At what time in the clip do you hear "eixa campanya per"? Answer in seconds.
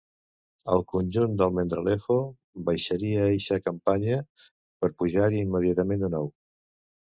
3.35-4.93